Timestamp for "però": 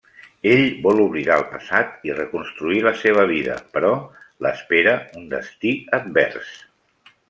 3.77-3.95